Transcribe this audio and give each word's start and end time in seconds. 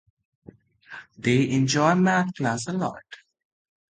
They 1.15 1.51
enjoy 1.51 1.93
math 1.93 2.33
class 2.33 2.65
a 2.65 2.73
lot. 2.73 3.03